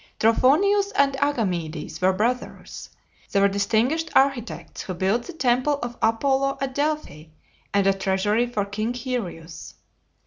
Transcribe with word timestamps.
Trophonius 0.19 0.91
and 0.95 1.15
Agamedes 1.21 2.01
were 2.01 2.11
brothers. 2.11 2.89
They 3.31 3.39
were 3.39 3.47
distinguished 3.47 4.09
architects, 4.15 4.89
and 4.89 4.97
built 4.97 5.25
the 5.25 5.33
temple 5.33 5.77
of 5.83 5.95
Apollo 6.01 6.57
at 6.59 6.73
Delphi, 6.73 7.25
and 7.71 7.85
a 7.85 7.93
treasury 7.93 8.47
for 8.47 8.65
King 8.65 8.93
Hyrieus. 8.95 9.75